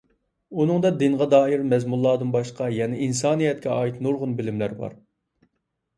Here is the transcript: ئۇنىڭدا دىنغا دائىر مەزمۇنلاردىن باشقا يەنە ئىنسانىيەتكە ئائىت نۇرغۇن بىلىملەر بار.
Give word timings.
ئۇنىڭدا 0.61 0.89
دىنغا 1.01 1.27
دائىر 1.33 1.65
مەزمۇنلاردىن 1.73 2.33
باشقا 2.37 2.71
يەنە 2.79 2.99
ئىنسانىيەتكە 3.09 3.73
ئائىت 3.75 4.01
نۇرغۇن 4.07 4.37
بىلىملەر 4.41 4.79
بار. 4.81 4.97